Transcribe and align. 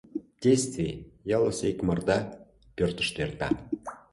Действий 0.43 0.93
ялысе 1.37 1.65
икмарда 1.73 2.17
пӧртыштӧ 2.75 3.19
эрта. 3.25 3.49